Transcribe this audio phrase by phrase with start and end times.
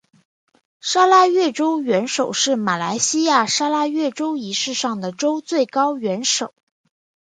[0.79, 6.55] 砂拉越州元首是马来西亚砂拉越州仪式上的州最高元首。